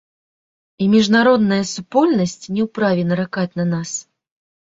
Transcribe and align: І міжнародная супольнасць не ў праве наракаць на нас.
І 0.83 0.87
міжнародная 0.93 1.59
супольнасць 1.73 2.45
не 2.55 2.61
ў 2.65 2.67
праве 2.79 3.03
наракаць 3.11 3.57
на 3.61 3.65
нас. 3.77 3.89